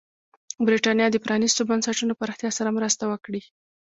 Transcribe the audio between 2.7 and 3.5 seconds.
مرسته وکړي.